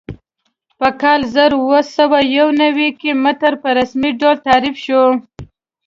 په 0.79 0.89
کال 1.01 1.21
زر 1.33 1.51
اووه 1.59 1.81
سوه 1.95 2.19
یو 2.37 2.47
نوي 2.61 2.89
کې 2.99 3.11
متر 3.23 3.53
په 3.61 3.69
رسمي 3.79 4.11
ډول 4.21 4.37
تعریف 4.47 4.75
شوی. 4.85 5.09